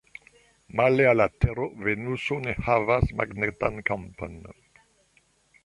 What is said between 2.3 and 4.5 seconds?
ne havas magnetan kampon.